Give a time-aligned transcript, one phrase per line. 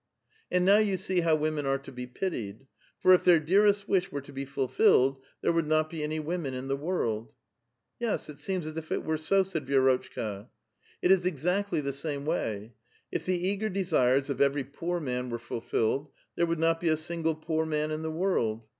[0.51, 2.65] "And now you see how women are to be pitied;
[2.97, 6.55] for if their dearest wish were to be fulfilled, there would not be any women
[6.55, 7.31] in the world!""
[7.99, 10.47] Yes, it seems as if it were so," said Vi6rotchka."
[11.03, 12.73] It is exactly the same way;
[13.11, 16.97] if the eager desires of every poor man were fulfilled, there would not be a
[16.97, 18.65] single poor man in the world.